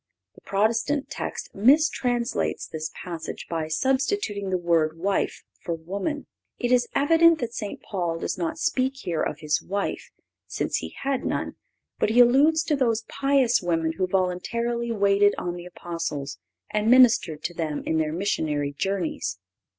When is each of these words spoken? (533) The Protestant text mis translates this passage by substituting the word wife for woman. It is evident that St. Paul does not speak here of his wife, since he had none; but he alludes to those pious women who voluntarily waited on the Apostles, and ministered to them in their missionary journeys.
(533) 0.33 0.33
The 0.33 0.49
Protestant 0.49 1.09
text 1.11 1.53
mis 1.53 1.87
translates 1.87 2.65
this 2.65 2.89
passage 3.03 3.45
by 3.47 3.67
substituting 3.67 4.49
the 4.49 4.57
word 4.57 4.97
wife 4.97 5.43
for 5.59 5.75
woman. 5.75 6.25
It 6.57 6.71
is 6.71 6.87
evident 6.95 7.37
that 7.37 7.53
St. 7.53 7.83
Paul 7.83 8.17
does 8.17 8.35
not 8.35 8.57
speak 8.57 8.93
here 8.95 9.21
of 9.21 9.41
his 9.41 9.61
wife, 9.61 10.09
since 10.47 10.77
he 10.77 10.95
had 11.03 11.23
none; 11.23 11.55
but 11.99 12.09
he 12.09 12.19
alludes 12.19 12.63
to 12.63 12.75
those 12.75 13.03
pious 13.03 13.61
women 13.61 13.91
who 13.99 14.07
voluntarily 14.07 14.91
waited 14.91 15.35
on 15.37 15.53
the 15.53 15.67
Apostles, 15.67 16.39
and 16.71 16.89
ministered 16.89 17.43
to 17.43 17.53
them 17.53 17.83
in 17.85 17.99
their 17.99 18.11
missionary 18.11 18.71
journeys. 18.75 19.37